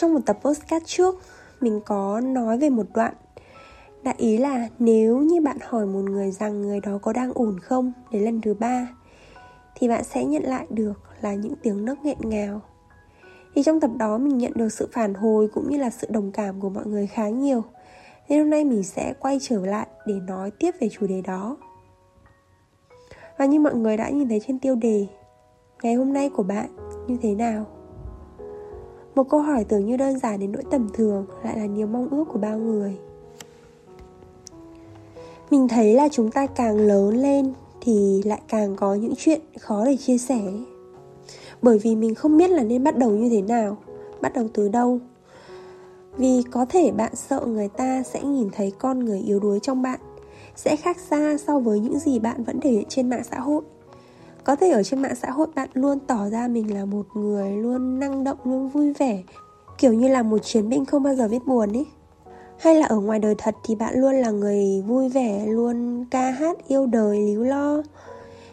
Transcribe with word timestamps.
Trong 0.00 0.14
một 0.14 0.20
tập 0.26 0.38
postcard 0.42 0.86
trước, 0.86 1.14
mình 1.60 1.80
có 1.86 2.20
nói 2.20 2.58
về 2.58 2.70
một 2.70 2.86
đoạn. 2.94 3.14
Đại 4.02 4.14
ý 4.18 4.36
là 4.38 4.68
nếu 4.78 5.18
như 5.18 5.40
bạn 5.40 5.56
hỏi 5.62 5.86
một 5.86 5.98
người 5.98 6.30
rằng 6.30 6.62
người 6.62 6.80
đó 6.80 6.98
có 7.02 7.12
đang 7.12 7.32
ổn 7.34 7.58
không 7.60 7.92
đến 8.12 8.22
lần 8.22 8.40
thứ 8.40 8.54
ba 8.54 8.88
Thì 9.74 9.88
bạn 9.88 10.04
sẽ 10.04 10.24
nhận 10.24 10.42
lại 10.42 10.66
được 10.70 10.92
là 11.20 11.34
những 11.34 11.54
tiếng 11.62 11.84
nấc 11.84 12.04
nghẹn 12.04 12.18
ngào. 12.20 12.60
Thì 13.54 13.62
trong 13.62 13.80
tập 13.80 13.90
đó 13.96 14.18
mình 14.18 14.38
nhận 14.38 14.52
được 14.54 14.68
sự 14.68 14.88
phản 14.92 15.14
hồi 15.14 15.48
cũng 15.54 15.70
như 15.70 15.78
là 15.78 15.90
sự 15.90 16.06
đồng 16.10 16.32
cảm 16.32 16.60
của 16.60 16.70
mọi 16.70 16.86
người 16.86 17.06
khá 17.06 17.28
nhiều. 17.28 17.62
Nên 18.28 18.38
hôm 18.38 18.50
nay 18.50 18.64
mình 18.64 18.82
sẽ 18.82 19.14
quay 19.20 19.38
trở 19.42 19.66
lại 19.66 19.86
để 20.06 20.14
nói 20.14 20.50
tiếp 20.50 20.70
về 20.80 20.88
chủ 20.88 21.06
đề 21.06 21.22
đó. 21.22 21.56
Và 23.38 23.44
như 23.44 23.60
mọi 23.60 23.74
người 23.74 23.96
đã 23.96 24.10
nhìn 24.10 24.28
thấy 24.28 24.40
trên 24.46 24.58
tiêu 24.58 24.74
đề 24.74 25.06
ngày 25.82 25.94
hôm 25.94 26.12
nay 26.12 26.30
của 26.30 26.42
bạn 26.42 26.68
như 27.08 27.16
thế 27.22 27.34
nào? 27.34 27.77
Một 29.18 29.28
câu 29.28 29.40
hỏi 29.40 29.64
tưởng 29.64 29.86
như 29.86 29.96
đơn 29.96 30.18
giản 30.18 30.40
đến 30.40 30.52
nỗi 30.52 30.62
tầm 30.70 30.88
thường, 30.94 31.26
lại 31.44 31.58
là 31.58 31.66
niềm 31.66 31.92
mong 31.92 32.08
ước 32.10 32.24
của 32.32 32.38
bao 32.38 32.58
người. 32.58 32.98
Mình 35.50 35.68
thấy 35.68 35.94
là 35.94 36.08
chúng 36.12 36.30
ta 36.30 36.46
càng 36.46 36.76
lớn 36.76 37.16
lên 37.16 37.52
thì 37.80 38.22
lại 38.24 38.40
càng 38.48 38.76
có 38.76 38.94
những 38.94 39.14
chuyện 39.16 39.40
khó 39.60 39.84
để 39.84 39.96
chia 39.96 40.18
sẻ. 40.18 40.40
Bởi 41.62 41.78
vì 41.78 41.96
mình 41.96 42.14
không 42.14 42.36
biết 42.36 42.50
là 42.50 42.62
nên 42.62 42.84
bắt 42.84 42.96
đầu 42.96 43.10
như 43.10 43.28
thế 43.30 43.42
nào, 43.42 43.76
bắt 44.20 44.32
đầu 44.34 44.48
từ 44.54 44.68
đâu. 44.68 44.98
Vì 46.16 46.42
có 46.50 46.66
thể 46.68 46.90
bạn 46.90 47.16
sợ 47.16 47.40
người 47.46 47.68
ta 47.68 48.02
sẽ 48.02 48.22
nhìn 48.22 48.48
thấy 48.52 48.72
con 48.78 48.98
người 48.98 49.20
yếu 49.20 49.40
đuối 49.40 49.58
trong 49.62 49.82
bạn, 49.82 50.00
sẽ 50.56 50.76
khác 50.76 50.96
xa 51.10 51.36
so 51.46 51.58
với 51.58 51.80
những 51.80 51.98
gì 51.98 52.18
bạn 52.18 52.44
vẫn 52.44 52.60
thể 52.60 52.70
hiện 52.70 52.84
trên 52.88 53.10
mạng 53.10 53.24
xã 53.30 53.40
hội 53.40 53.62
có 54.48 54.56
thể 54.56 54.70
ở 54.70 54.82
trên 54.82 55.02
mạng 55.02 55.14
xã 55.14 55.30
hội 55.30 55.46
bạn 55.54 55.68
luôn 55.74 55.98
tỏ 56.06 56.28
ra 56.28 56.48
mình 56.48 56.74
là 56.74 56.84
một 56.84 57.06
người 57.14 57.50
luôn 57.50 57.98
năng 57.98 58.24
động, 58.24 58.38
luôn 58.44 58.68
vui 58.68 58.92
vẻ, 58.92 59.22
kiểu 59.78 59.92
như 59.92 60.08
là 60.08 60.22
một 60.22 60.38
chiến 60.38 60.68
binh 60.68 60.84
không 60.84 61.02
bao 61.02 61.14
giờ 61.14 61.28
biết 61.28 61.46
buồn 61.46 61.72
ý. 61.72 61.86
Hay 62.58 62.74
là 62.74 62.86
ở 62.86 63.00
ngoài 63.00 63.18
đời 63.18 63.34
thật 63.38 63.54
thì 63.64 63.74
bạn 63.74 63.94
luôn 63.96 64.14
là 64.14 64.30
người 64.30 64.82
vui 64.86 65.08
vẻ, 65.08 65.46
luôn 65.46 66.04
ca 66.10 66.30
hát, 66.30 66.68
yêu 66.68 66.86
đời, 66.86 67.20
líu 67.20 67.44
lo. 67.44 67.82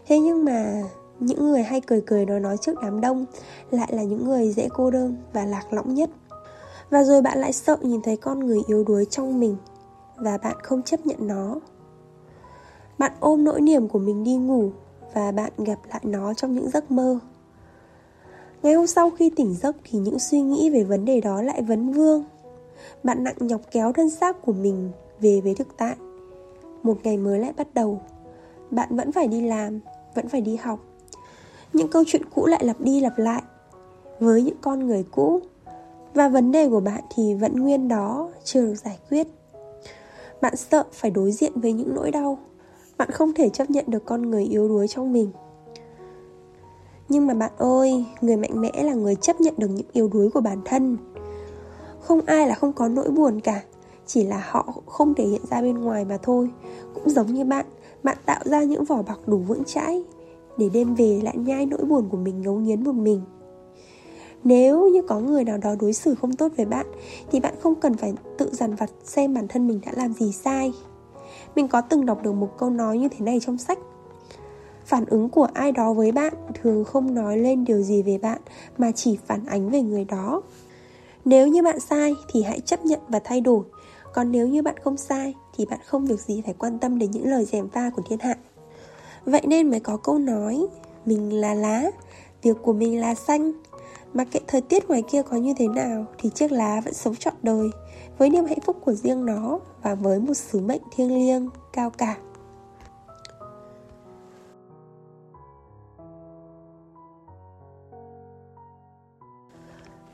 Thế 0.08 0.20
nhưng 0.20 0.46
mà 0.46 0.84
những 1.20 1.52
người 1.52 1.64
hay 1.64 1.82
cười 1.82 2.02
cười 2.02 2.26
nói 2.26 2.40
nói 2.40 2.58
trước 2.58 2.82
đám 2.82 3.02
đông 3.02 3.26
lại 3.72 3.90
là 3.94 4.04
những 4.04 4.26
người 4.26 4.54
dễ 4.54 4.68
cô 4.74 4.92
đơn 4.92 5.16
và 5.34 5.46
lạc 5.46 5.74
lõng 5.74 5.94
nhất. 5.94 6.10
Và 6.90 7.04
rồi 7.04 7.22
bạn 7.22 7.38
lại 7.38 7.54
sợ 7.54 7.78
nhìn 7.82 8.02
thấy 8.02 8.18
con 8.18 8.40
người 8.40 8.62
yếu 8.68 8.84
đuối 8.84 9.06
trong 9.06 9.40
mình 9.40 9.58
và 10.18 10.38
bạn 10.38 10.56
không 10.64 10.82
chấp 10.82 11.06
nhận 11.06 11.28
nó. 11.28 11.56
Bạn 12.98 13.12
ôm 13.20 13.44
nỗi 13.44 13.62
niềm 13.62 13.88
của 13.88 14.00
mình 14.00 14.24
đi 14.24 14.36
ngủ 14.36 14.72
và 15.16 15.32
bạn 15.32 15.52
gặp 15.58 15.80
lại 15.90 16.02
nó 16.04 16.34
trong 16.34 16.54
những 16.54 16.70
giấc 16.70 16.92
mơ. 16.92 17.20
Ngày 18.64 18.74
hôm 18.74 18.88
sau 18.88 19.10
khi 19.10 19.30
tỉnh 19.30 19.56
giấc 19.56 19.76
thì 19.84 20.00
những 20.00 20.20
suy 20.20 20.42
nghĩ 20.42 20.70
về 20.70 20.84
vấn 20.84 21.06
đề 21.06 21.22
đó 21.22 21.42
lại 21.42 21.62
vấn 21.62 21.92
vương. 21.92 22.24
Bạn 23.04 23.24
nặng 23.24 23.36
nhọc 23.40 23.62
kéo 23.72 23.94
thân 23.94 24.10
xác 24.10 24.42
của 24.42 24.54
mình 24.54 24.92
về 25.20 25.42
với 25.44 25.56
thực 25.56 25.78
tại. 25.78 25.96
Một 26.84 26.98
ngày 27.04 27.18
mới 27.18 27.40
lại 27.40 27.54
bắt 27.58 27.68
đầu. 27.74 28.02
Bạn 28.70 28.96
vẫn 28.96 29.12
phải 29.12 29.28
đi 29.28 29.42
làm, 29.42 29.80
vẫn 30.16 30.28
phải 30.28 30.42
đi 30.42 30.56
học. 30.56 30.80
Những 31.74 31.88
câu 31.88 32.04
chuyện 32.08 32.22
cũ 32.36 32.46
lại 32.46 32.66
lặp 32.66 32.82
đi 32.82 33.00
lặp 33.02 33.18
lại 33.18 33.42
với 34.20 34.42
những 34.42 34.58
con 34.62 34.88
người 34.88 35.06
cũ. 35.12 35.40
Và 36.14 36.28
vấn 36.28 36.52
đề 36.52 36.70
của 36.70 36.80
bạn 36.80 37.04
thì 37.16 37.34
vẫn 37.34 37.56
nguyên 37.56 37.88
đó, 37.88 38.30
chưa 38.44 38.62
được 38.62 38.76
giải 38.76 39.00
quyết. 39.10 39.28
Bạn 40.42 40.56
sợ 40.56 40.84
phải 40.92 41.12
đối 41.12 41.32
diện 41.32 41.52
với 41.56 41.74
những 41.74 41.96
nỗi 41.96 42.12
đau 42.12 42.40
bạn 42.98 43.12
không 43.12 43.34
thể 43.34 43.50
chấp 43.50 43.70
nhận 43.70 43.86
được 43.88 44.06
con 44.06 44.22
người 44.22 44.44
yếu 44.44 44.68
đuối 44.68 44.88
trong 44.88 45.14
mình. 45.14 45.32
Nhưng 47.10 47.28
mà 47.28 47.34
bạn 47.34 47.52
ơi, 47.58 48.06
người 48.22 48.38
mạnh 48.38 48.62
mẽ 48.62 48.84
là 48.84 48.94
người 48.94 49.16
chấp 49.16 49.42
nhận 49.42 49.54
được 49.58 49.68
những 49.68 49.88
yếu 49.94 50.08
đuối 50.08 50.30
của 50.30 50.42
bản 50.42 50.62
thân. 50.66 50.98
Không 52.02 52.22
ai 52.26 52.48
là 52.48 52.56
không 52.56 52.74
có 52.74 52.88
nỗi 52.88 53.10
buồn 53.10 53.40
cả, 53.40 53.62
chỉ 54.06 54.24
là 54.24 54.46
họ 54.50 54.74
không 54.86 55.14
thể 55.14 55.26
hiện 55.26 55.42
ra 55.50 55.62
bên 55.62 55.78
ngoài 55.78 56.06
mà 56.06 56.18
thôi. 56.18 56.50
Cũng 56.94 57.10
giống 57.10 57.34
như 57.34 57.46
bạn 57.46 57.66
bạn 58.04 58.18
tạo 58.26 58.42
ra 58.46 58.64
những 58.64 58.86
vỏ 58.86 59.02
bọc 59.02 59.28
đủ 59.28 59.38
vững 59.38 59.64
chãi 59.64 60.04
để 60.58 60.70
đêm 60.74 60.96
về 60.96 61.20
lại 61.24 61.38
nhai 61.38 61.66
nỗi 61.66 61.86
buồn 61.86 62.10
của 62.10 62.18
mình 62.18 62.42
ngấu 62.42 62.56
nghiến 62.56 62.84
một 62.84 62.96
mình. 62.96 63.22
Nếu 64.44 64.88
như 64.88 65.02
có 65.02 65.20
người 65.20 65.44
nào 65.44 65.58
đó 65.58 65.76
đối 65.80 65.94
xử 65.94 66.16
không 66.16 66.36
tốt 66.36 66.52
với 66.58 66.66
bạn, 66.66 66.86
thì 67.32 67.40
bạn 67.40 67.54
không 67.60 67.76
cần 67.76 67.94
phải 67.94 68.14
tự 68.38 68.50
dằn 68.52 68.76
vặt 68.76 68.90
xem 69.04 69.34
bản 69.34 69.48
thân 69.48 69.68
mình 69.68 69.80
đã 69.86 69.92
làm 69.96 70.14
gì 70.14 70.32
sai 70.32 70.74
mình 71.56 71.68
có 71.68 71.82
từng 71.82 72.06
đọc 72.06 72.24
được 72.24 72.32
một 72.32 72.58
câu 72.58 72.70
nói 72.70 72.98
như 72.98 73.10
thế 73.10 73.20
này 73.20 73.40
trong 73.42 73.58
sách. 73.58 73.80
Phản 74.86 75.06
ứng 75.06 75.30
của 75.30 75.48
ai 75.54 75.72
đó 75.72 75.94
với 75.94 76.12
bạn 76.12 76.34
thường 76.62 76.86
không 76.86 77.16
nói 77.16 77.38
lên 77.38 77.66
điều 77.66 77.82
gì 77.82 78.02
về 78.02 78.18
bạn, 78.18 78.42
mà 78.78 78.92
chỉ 78.92 79.18
phản 79.26 79.46
ánh 79.46 79.70
về 79.70 79.82
người 79.82 80.06
đó. 80.06 80.42
Nếu 81.26 81.48
như 81.48 81.64
bạn 81.64 81.80
sai 81.80 82.14
thì 82.32 82.44
hãy 82.44 82.60
chấp 82.60 82.86
nhận 82.86 83.00
và 83.08 83.20
thay 83.20 83.42
đổi. 83.42 83.64
Còn 84.14 84.32
nếu 84.32 84.48
như 84.48 84.62
bạn 84.62 84.76
không 84.84 84.98
sai 84.98 85.34
thì 85.58 85.66
bạn 85.66 85.80
không 85.86 86.06
việc 86.06 86.20
gì 86.20 86.42
phải 86.46 86.54
quan 86.58 86.80
tâm 86.80 87.00
đến 87.00 87.12
những 87.12 87.28
lời 87.28 87.46
dèm 87.46 87.70
pha 87.70 87.90
của 87.90 88.02
thiên 88.10 88.20
hạ. 88.20 88.36
Vậy 89.26 89.42
nên 89.44 89.70
mới 89.70 89.80
có 89.80 89.98
câu 89.98 90.18
nói, 90.18 90.68
mình 91.06 91.42
là 91.42 91.54
lá, 91.54 91.92
việc 92.42 92.58
của 92.62 92.74
mình 92.74 93.00
là 93.00 93.16
xanh. 93.16 93.52
Mặc 94.16 94.28
kệ 94.32 94.40
thời 94.48 94.62
tiết 94.62 94.88
ngoài 94.88 95.04
kia 95.12 95.22
có 95.22 95.38
như 95.38 95.54
thế 95.58 95.68
nào 95.68 96.06
thì 96.18 96.30
chiếc 96.30 96.52
lá 96.52 96.82
vẫn 96.86 96.94
sống 96.94 97.16
trọn 97.16 97.34
đời 97.44 97.70
với 98.18 98.30
niềm 98.30 98.46
hạnh 98.46 98.60
phúc 98.60 98.78
của 98.82 98.94
riêng 98.94 99.26
nó 99.26 99.60
và 99.84 99.96
với 99.96 100.20
một 100.20 100.34
sứ 100.34 100.60
mệnh 100.60 100.82
thiêng 100.92 101.16
liêng 101.16 101.50
cao 101.74 101.90
cả. 101.90 102.18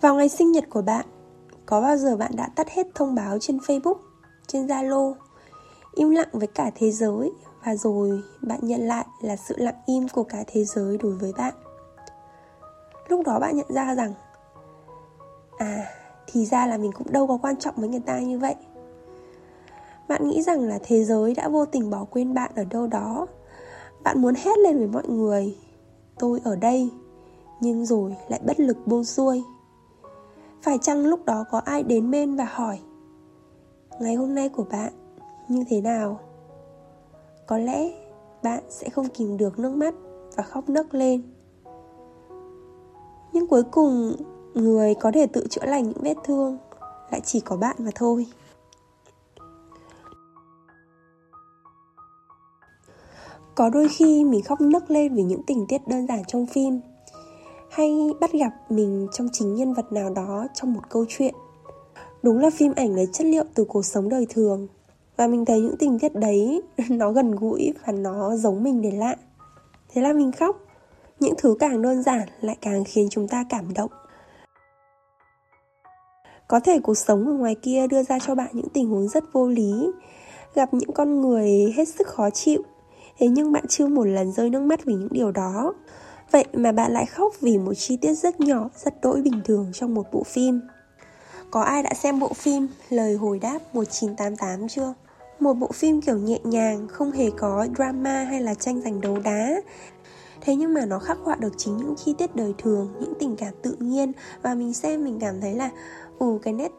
Vào 0.02 0.16
ngày 0.16 0.30
sinh 0.30 0.52
nhật 0.52 0.64
của 0.70 0.82
bạn, 0.82 1.06
có 1.66 1.82
bao 1.82 1.98
giờ 1.98 2.18
bạn 2.18 2.32
đã 2.36 2.50
tắt 2.56 2.70
hết 2.70 2.88
thông 2.96 3.16
báo 3.16 3.38
trên 3.40 3.58
Facebook, 3.58 3.98
trên 4.48 4.68
Zalo, 4.68 5.14
im 5.96 6.10
lặng 6.10 6.30
với 6.32 6.48
cả 6.48 6.72
thế 6.76 6.92
giới 6.92 7.32
và 7.66 7.76
rồi 7.76 8.22
bạn 8.42 8.60
nhận 8.64 8.88
lại 8.88 9.06
là 9.22 9.36
sự 9.36 9.56
lặng 9.58 9.82
im 9.86 10.08
của 10.08 10.24
cả 10.24 10.44
thế 10.48 10.64
giới 10.64 10.98
đối 10.98 11.12
với 11.12 11.34
bạn? 11.38 11.54
Lúc 13.12 13.26
đó 13.26 13.40
bạn 13.40 13.56
nhận 13.56 13.68
ra 13.70 13.96
rằng 13.96 14.14
à 15.58 15.86
thì 16.28 16.46
ra 16.46 16.66
là 16.68 16.78
mình 16.78 16.92
cũng 16.92 17.12
đâu 17.12 17.28
có 17.28 17.38
quan 17.42 17.58
trọng 17.58 17.76
với 17.78 17.90
người 17.90 18.00
ta 18.00 18.20
như 18.20 18.40
vậy. 18.40 18.56
Bạn 20.08 20.28
nghĩ 20.28 20.42
rằng 20.42 20.62
là 20.62 20.80
thế 20.84 21.04
giới 21.04 21.34
đã 21.34 21.48
vô 21.48 21.66
tình 21.66 21.90
bỏ 21.90 22.06
quên 22.10 22.34
bạn 22.34 22.52
ở 22.56 22.64
đâu 22.64 22.88
đó. 22.88 23.28
Bạn 24.04 24.22
muốn 24.22 24.36
hét 24.36 24.58
lên 24.58 24.78
với 24.78 24.88
mọi 24.88 25.08
người, 25.08 25.58
tôi 26.20 26.40
ở 26.44 26.56
đây, 26.56 26.90
nhưng 27.60 27.86
rồi 27.86 28.16
lại 28.28 28.40
bất 28.46 28.60
lực 28.60 28.78
buông 28.86 29.04
xuôi. 29.04 29.44
Phải 30.62 30.78
chăng 30.78 31.06
lúc 31.06 31.26
đó 31.26 31.46
có 31.52 31.62
ai 31.66 31.84
đến 31.84 32.12
bên 32.12 32.36
và 32.36 32.46
hỏi, 32.52 32.80
ngày 34.00 34.16
hôm 34.16 34.36
nay 34.36 34.50
của 34.50 34.66
bạn 34.72 34.94
như 35.48 35.64
thế 35.70 35.82
nào? 35.82 36.20
Có 37.48 37.58
lẽ 37.58 37.90
bạn 38.44 38.64
sẽ 38.70 38.90
không 38.90 39.10
kìm 39.10 39.38
được 39.38 39.60
nước 39.60 39.76
mắt 39.76 39.94
và 40.36 40.44
khóc 40.44 40.70
nấc 40.70 40.94
lên 40.94 41.22
nhưng 43.34 43.48
cuối 43.48 43.64
cùng, 43.72 44.16
người 44.54 44.96
có 44.96 45.12
thể 45.12 45.28
tự 45.28 45.48
chữa 45.50 45.66
lành 45.66 45.84
những 45.84 46.02
vết 46.02 46.16
thương 46.24 46.58
lại 47.12 47.22
chỉ 47.26 47.40
có 47.40 47.58
bạn 47.58 47.76
mà 47.80 47.92
thôi. 47.96 48.26
Có 53.56 53.70
đôi 53.70 53.88
khi 53.90 54.24
mình 54.24 54.42
khóc 54.44 54.62
nấc 54.62 54.92
lên 54.92 55.16
vì 55.16 55.24
những 55.24 55.44
tình 55.48 55.66
tiết 55.68 55.88
đơn 55.88 56.08
giản 56.08 56.22
trong 56.28 56.46
phim. 56.46 56.80
Hay 57.70 58.10
bắt 58.20 58.32
gặp 58.34 58.52
mình 58.70 59.08
trong 59.14 59.28
chính 59.34 59.56
nhân 59.56 59.74
vật 59.74 59.92
nào 59.92 60.10
đó 60.10 60.48
trong 60.54 60.74
một 60.74 60.82
câu 60.90 61.06
chuyện. 61.10 61.36
Đúng 62.24 62.40
là 62.40 62.50
phim 62.50 62.74
ảnh 62.76 62.96
lấy 62.96 63.08
chất 63.14 63.28
liệu 63.28 63.44
từ 63.54 63.64
cuộc 63.64 63.86
sống 63.86 64.10
đời 64.10 64.28
thường. 64.30 64.68
Và 65.18 65.28
mình 65.28 65.46
thấy 65.46 65.60
những 65.62 65.78
tình 65.78 66.00
tiết 66.00 66.16
đấy, 66.16 66.62
nó 66.90 67.12
gần 67.12 67.36
gũi 67.36 67.74
và 67.86 67.94
nó 67.94 68.36
giống 68.36 68.64
mình 68.64 68.82
đến 68.82 68.96
lạ 68.96 69.16
thế 69.94 70.02
là 70.02 70.14
mình 70.14 70.32
khóc 70.32 70.60
những 71.22 71.34
thứ 71.38 71.56
càng 71.60 71.82
đơn 71.82 72.04
giản 72.04 72.28
lại 72.42 72.58
càng 72.62 72.84
khiến 72.84 73.08
chúng 73.12 73.28
ta 73.28 73.46
cảm 73.50 73.74
động. 73.74 73.92
Có 76.48 76.60
thể 76.60 76.80
cuộc 76.84 76.98
sống 76.98 77.28
ở 77.28 77.34
ngoài 77.34 77.56
kia 77.62 77.88
đưa 77.88 78.04
ra 78.04 78.20
cho 78.20 78.36
bạn 78.36 78.50
những 78.54 78.70
tình 78.70 78.90
huống 78.90 79.08
rất 79.08 79.24
vô 79.34 79.48
lý 79.48 79.92
gặp 80.56 80.74
những 80.74 80.92
con 80.92 81.22
người 81.22 81.74
hết 81.76 81.88
sức 81.88 82.08
khó 82.08 82.30
chịu 82.30 82.64
thế 83.22 83.28
nhưng 83.28 83.52
bạn 83.52 83.66
chưa 83.70 83.88
một 83.88 84.04
lần 84.04 84.32
rơi 84.32 84.50
nước 84.50 84.62
mắt 84.62 84.86
vì 84.86 84.94
những 84.94 85.08
điều 85.12 85.32
đó. 85.32 85.74
Vậy 86.32 86.46
mà 86.54 86.72
bạn 86.72 86.92
lại 86.92 87.06
khóc 87.06 87.34
vì 87.42 87.58
một 87.58 87.74
chi 87.74 87.98
tiết 87.98 88.14
rất 88.14 88.40
nhỏ, 88.40 88.70
rất 88.86 89.02
đỗi 89.02 89.22
bình 89.22 89.42
thường 89.46 89.72
trong 89.74 89.94
một 89.94 90.06
bộ 90.12 90.24
phim. 90.24 90.62
Có 91.52 91.62
ai 91.62 91.84
đã 91.84 91.94
xem 91.94 92.20
bộ 92.20 92.34
phim 92.34 92.68
Lời 92.90 93.16
hồi 93.16 93.40
đáp 93.40 93.60
1988 93.74 94.68
chưa? 94.68 94.94
Một 95.40 95.54
bộ 95.54 95.68
phim 95.74 96.02
kiểu 96.02 96.18
nhẹ 96.18 96.40
nhàng, 96.44 96.88
không 96.88 97.12
hề 97.12 97.30
có 97.38 97.68
drama 97.76 98.24
hay 98.24 98.42
là 98.42 98.54
tranh 98.54 98.82
giành 98.82 99.02
đấu 99.02 99.20
đá 99.24 99.62
Thế 100.42 100.56
nhưng 100.56 100.74
mà 100.74 100.86
nó 100.86 101.00
khắc 101.00 101.18
họa 101.24 101.36
được 101.36 101.54
chính 101.58 101.78
những 101.78 101.96
chi 101.96 102.14
tiết 102.18 102.36
đời 102.36 102.54
thường, 102.58 102.90
những 103.00 103.14
tình 103.20 103.36
cảm 103.36 103.54
tự 103.62 103.76
nhiên. 103.80 104.12
Và 104.42 104.56
mình 104.56 104.74
xem 104.74 105.04
mình 105.04 105.20
cảm 105.20 105.42
thấy 105.42 105.54
là 105.54 105.70
Ồ 106.18 106.40
cái 106.44 106.54
nét 106.54 106.72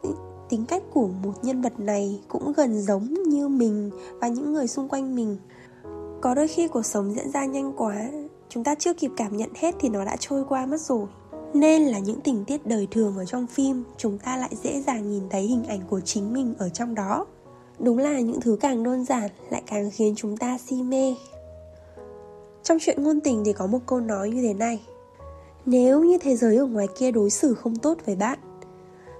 tính 0.49 0.65
cách 0.65 0.83
của 0.93 1.07
một 1.23 1.33
nhân 1.43 1.61
vật 1.61 1.79
này 1.79 2.21
cũng 2.27 2.53
gần 2.53 2.81
giống 2.81 3.13
như 3.13 3.47
mình 3.47 3.91
và 4.21 4.27
những 4.27 4.53
người 4.53 4.67
xung 4.67 4.89
quanh 4.89 5.15
mình. 5.15 5.37
Có 6.21 6.35
đôi 6.35 6.47
khi 6.47 6.67
cuộc 6.67 6.85
sống 6.85 7.13
diễn 7.13 7.31
ra 7.31 7.45
nhanh 7.45 7.73
quá 7.77 7.95
chúng 8.49 8.63
ta 8.63 8.75
chưa 8.75 8.93
kịp 8.93 9.11
cảm 9.17 9.37
nhận 9.37 9.49
hết 9.55 9.75
thì 9.79 9.89
nó 9.89 10.05
đã 10.05 10.15
trôi 10.19 10.43
qua 10.49 10.65
mất 10.65 10.81
rồi. 10.81 11.05
Nên 11.53 11.83
là 11.83 11.99
những 11.99 12.21
tình 12.21 12.45
tiết 12.45 12.67
đời 12.67 12.87
thường 12.91 13.17
ở 13.17 13.25
trong 13.25 13.47
phim 13.47 13.83
chúng 13.97 14.17
ta 14.17 14.37
lại 14.37 14.55
dễ 14.63 14.81
dàng 14.81 15.11
nhìn 15.11 15.23
thấy 15.29 15.41
hình 15.41 15.63
ảnh 15.63 15.81
của 15.89 15.99
chính 15.99 16.33
mình 16.33 16.53
ở 16.57 16.69
trong 16.69 16.95
đó. 16.95 17.25
Đúng 17.79 17.97
là 17.97 18.19
những 18.19 18.41
thứ 18.41 18.57
càng 18.59 18.83
đơn 18.83 19.05
giản 19.05 19.29
lại 19.49 19.63
càng 19.67 19.89
khiến 19.93 20.13
chúng 20.17 20.37
ta 20.37 20.57
si 20.57 20.83
mê 20.83 21.15
trong 22.63 22.77
chuyện 22.81 23.03
ngôn 23.03 23.21
tình 23.21 23.43
thì 23.45 23.53
có 23.53 23.67
một 23.67 23.79
câu 23.85 23.99
nói 23.99 24.29
như 24.29 24.41
thế 24.41 24.53
này. 24.53 24.81
Nếu 25.65 26.03
như 26.03 26.17
thế 26.17 26.35
giới 26.35 26.57
ở 26.57 26.65
ngoài 26.65 26.87
kia 26.97 27.11
đối 27.11 27.29
xử 27.29 27.53
không 27.53 27.75
tốt 27.75 27.97
với 28.05 28.15
bạn, 28.15 28.39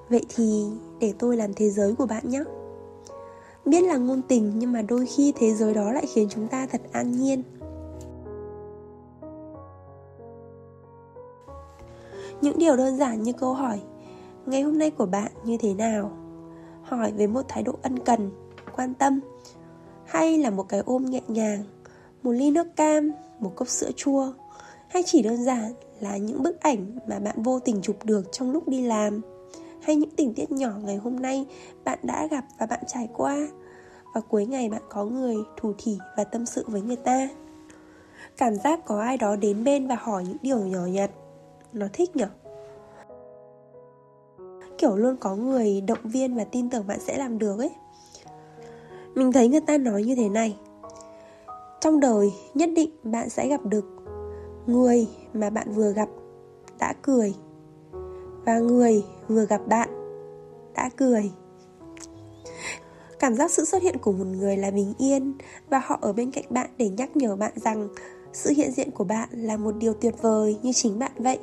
vậy 0.09 0.25
thì 0.35 0.65
để 0.99 1.13
tôi 1.19 1.37
làm 1.37 1.53
thế 1.53 1.69
giới 1.69 1.95
của 1.95 2.05
bạn 2.05 2.29
nhé 2.29 2.43
biết 3.65 3.83
là 3.83 3.97
ngôn 3.97 4.21
tình 4.21 4.51
nhưng 4.55 4.71
mà 4.71 4.81
đôi 4.81 5.05
khi 5.05 5.33
thế 5.35 5.53
giới 5.53 5.73
đó 5.73 5.91
lại 5.91 6.05
khiến 6.13 6.27
chúng 6.29 6.47
ta 6.47 6.67
thật 6.71 6.81
an 6.91 7.11
nhiên. 7.11 7.43
Những 12.41 12.57
điều 12.57 12.77
đơn 12.77 12.97
giản 12.97 13.23
như 13.23 13.33
câu 13.33 13.53
hỏi, 13.53 13.79
ngày 14.45 14.61
hôm 14.61 14.77
nay 14.77 14.91
của 14.91 15.05
bạn 15.05 15.31
như 15.43 15.57
thế 15.57 15.73
nào? 15.73 16.11
Hỏi 16.83 17.11
với 17.17 17.27
một 17.27 17.41
thái 17.47 17.63
độ 17.63 17.73
ân 17.81 17.99
cần, 17.99 18.31
quan 18.75 18.93
tâm, 18.93 19.19
hay 20.05 20.37
là 20.37 20.49
một 20.49 20.69
cái 20.69 20.81
ôm 20.85 21.05
nhẹ 21.05 21.21
nhàng 21.27 21.63
một 22.23 22.31
ly 22.31 22.51
nước 22.51 22.75
cam, 22.75 23.11
một 23.39 23.51
cốc 23.55 23.67
sữa 23.67 23.89
chua. 23.95 24.33
Hay 24.87 25.03
chỉ 25.05 25.21
đơn 25.21 25.43
giản 25.43 25.73
là 25.99 26.17
những 26.17 26.43
bức 26.43 26.59
ảnh 26.59 26.97
mà 27.07 27.19
bạn 27.19 27.43
vô 27.43 27.59
tình 27.59 27.81
chụp 27.81 27.95
được 28.03 28.31
trong 28.31 28.51
lúc 28.51 28.67
đi 28.67 28.81
làm. 28.81 29.21
Hay 29.81 29.95
những 29.95 30.09
tình 30.15 30.33
tiết 30.33 30.51
nhỏ 30.51 30.71
ngày 30.83 30.95
hôm 30.95 31.19
nay 31.19 31.45
bạn 31.83 31.99
đã 32.03 32.27
gặp 32.27 32.45
và 32.59 32.65
bạn 32.65 32.79
trải 32.87 33.09
qua. 33.13 33.47
Và 34.13 34.21
cuối 34.21 34.45
ngày 34.45 34.69
bạn 34.69 34.81
có 34.89 35.05
người 35.05 35.35
thủ 35.57 35.73
thỉ 35.77 35.97
và 36.17 36.23
tâm 36.23 36.45
sự 36.45 36.65
với 36.67 36.81
người 36.81 36.95
ta. 36.95 37.29
Cảm 38.37 38.55
giác 38.55 38.85
có 38.85 39.01
ai 39.01 39.17
đó 39.17 39.35
đến 39.35 39.63
bên 39.63 39.87
và 39.87 39.95
hỏi 39.95 40.23
những 40.23 40.37
điều 40.41 40.59
nhỏ 40.59 40.85
nhặt. 40.85 41.11
Nó 41.73 41.87
thích 41.93 42.15
nhở? 42.15 42.27
Kiểu 44.77 44.95
luôn 44.95 45.17
có 45.17 45.35
người 45.35 45.81
động 45.81 45.99
viên 46.03 46.35
và 46.35 46.43
tin 46.43 46.69
tưởng 46.69 46.87
bạn 46.87 46.99
sẽ 46.99 47.17
làm 47.17 47.39
được 47.39 47.59
ấy. 47.59 47.71
Mình 49.15 49.31
thấy 49.31 49.47
người 49.47 49.61
ta 49.61 49.77
nói 49.77 50.03
như 50.03 50.15
thế 50.15 50.29
này 50.29 50.57
trong 51.83 51.99
đời, 51.99 52.33
nhất 52.53 52.69
định 52.75 52.89
bạn 53.03 53.29
sẽ 53.29 53.47
gặp 53.47 53.65
được 53.65 53.85
người 54.67 55.07
mà 55.33 55.49
bạn 55.49 55.71
vừa 55.71 55.91
gặp 55.91 56.09
đã 56.79 56.93
cười. 57.01 57.33
Và 58.45 58.59
người 58.59 59.03
vừa 59.27 59.45
gặp 59.45 59.61
bạn 59.67 59.89
đã 60.75 60.89
cười. 60.97 61.31
Cảm 63.19 63.35
giác 63.35 63.51
sự 63.51 63.65
xuất 63.65 63.81
hiện 63.81 63.97
của 63.97 64.11
một 64.11 64.27
người 64.27 64.57
là 64.57 64.71
bình 64.71 64.93
yên 64.97 65.33
và 65.69 65.81
họ 65.85 65.99
ở 66.01 66.13
bên 66.13 66.31
cạnh 66.31 66.45
bạn 66.49 66.69
để 66.77 66.89
nhắc 66.89 67.17
nhở 67.17 67.35
bạn 67.35 67.51
rằng 67.55 67.87
sự 68.33 68.53
hiện 68.57 68.71
diện 68.71 68.91
của 68.91 69.03
bạn 69.03 69.29
là 69.31 69.57
một 69.57 69.75
điều 69.77 69.93
tuyệt 69.93 70.15
vời 70.21 70.57
như 70.61 70.73
chính 70.73 70.99
bạn 70.99 71.11
vậy. 71.17 71.39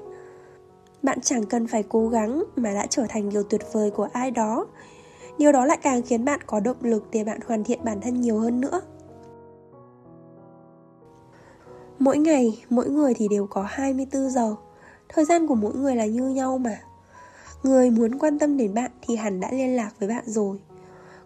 Bạn 1.02 1.20
chẳng 1.20 1.46
cần 1.46 1.66
phải 1.66 1.82
cố 1.82 2.08
gắng 2.08 2.44
mà 2.56 2.75
đã 2.75 2.87
trở 2.87 3.06
thành 3.08 3.31
điều 3.31 3.42
tuyệt 3.42 3.62
vời 3.72 3.90
của 3.90 4.08
ai 4.12 4.31
đó. 4.31 4.66
Điều 5.38 5.52
đó 5.52 5.64
lại 5.64 5.78
càng 5.82 6.02
khiến 6.02 6.25
bạn 6.25 6.40
có 6.46 6.60
động 6.60 6.76
lực 6.81 7.04
để 7.12 7.25
bạn 7.25 7.40
hoàn 7.46 7.64
thiện 7.64 7.84
bản 7.84 8.00
thân 8.00 8.20
nhiều 8.20 8.38
hơn 8.38 8.60
nữa 8.60 8.81
mỗi 12.00 12.19
ngày, 12.19 12.64
mỗi 12.70 12.91
người 12.91 13.14
thì 13.14 13.29
đều 13.29 13.47
có 13.47 13.62
24 13.69 14.31
giờ. 14.31 14.55
Thời 15.08 15.25
gian 15.25 15.47
của 15.47 15.55
mỗi 15.55 15.75
người 15.75 15.97
là 15.97 16.06
như 16.06 16.29
nhau 16.29 16.58
mà. 16.58 16.81
Người 17.62 17.91
muốn 17.91 18.19
quan 18.19 18.38
tâm 18.38 18.56
đến 18.56 18.75
bạn 18.75 18.91
thì 19.02 19.17
hẳn 19.17 19.41
đã 19.41 19.49
liên 19.52 19.76
lạc 19.76 19.91
với 19.99 20.08
bạn 20.08 20.25
rồi. 20.26 20.61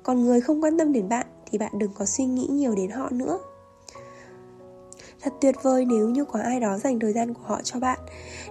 Còn 0.03 0.25
người 0.25 0.41
không 0.41 0.65
quan 0.65 0.79
tâm 0.79 0.93
đến 0.93 1.09
bạn 1.09 1.27
thì 1.47 1.59
bạn 1.59 1.73
đừng 1.79 1.91
có 1.95 2.05
suy 2.05 2.25
nghĩ 2.25 2.47
nhiều 2.51 2.75
đến 2.75 2.91
họ 2.91 3.09
nữa. 3.11 3.39
Thật 5.21 5.33
tuyệt 5.41 5.55
vời 5.63 5.85
nếu 5.85 6.09
như 6.09 6.25
có 6.25 6.41
ai 6.41 6.61
đó 6.61 6.79
dành 6.79 7.01
thời 7.01 7.13
gian 7.13 7.35
của 7.35 7.43
họ 7.45 7.61
cho 7.63 7.81
bạn 7.81 7.99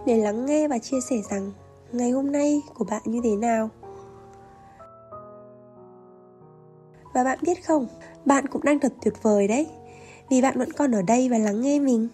để 0.06 0.18
lắng 0.18 0.46
nghe 0.46 0.68
và 0.68 0.78
chia 0.78 1.02
sẻ 1.10 1.16
rằng 1.30 1.52
ngày 1.92 2.12
hôm 2.12 2.32
nay 2.32 2.62
của 2.74 2.86
bạn 2.86 3.02
như 3.06 3.22
thế 3.24 3.36
nào. 3.36 3.70
Và 7.14 7.24
bạn 7.24 7.40
biết 7.42 7.68
không, 7.68 7.88
bạn 8.26 8.48
cũng 8.48 8.64
đang 8.64 8.80
thật 8.80 8.94
tuyệt 9.02 9.14
vời 9.24 9.48
đấy 9.48 9.68
vì 10.30 10.42
bạn 10.42 10.60
vẫn 10.60 10.72
còn 10.72 10.92
ở 10.92 11.02
đây 11.02 11.30
và 11.30 11.38
lắng 11.38 11.62
nghe 11.62 11.80
mình 11.80 12.08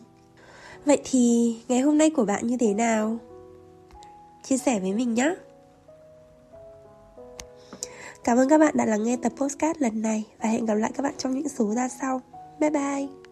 vậy 0.86 1.02
thì 1.12 1.56
ngày 1.68 1.80
hôm 1.80 1.98
nay 1.98 2.10
của 2.10 2.26
bạn 2.26 2.48
như 2.48 2.58
thế 2.58 2.74
nào 2.74 3.18
chia 4.44 4.58
sẻ 4.58 4.80
với 4.80 4.94
mình 4.94 5.14
nhé 5.14 5.36
Cảm 8.24 8.38
ơn 8.38 8.50
các 8.50 8.58
bạn 8.58 8.78
đã 8.78 8.86
lắng 8.86 9.04
nghe 9.04 9.18
tập 9.18 9.32
postcard 9.38 9.82
lần 9.82 10.02
này 10.02 10.24
và 10.42 10.50
hẹn 10.50 10.66
gặp 10.66 10.76
lại 10.76 10.92
các 10.96 11.04
bạn 11.04 11.14
trong 11.18 11.34
những 11.34 11.50
số 11.50 11.74
ra 11.76 11.90
sau. 11.90 12.22
Bye 12.60 12.70
bye! 12.70 13.29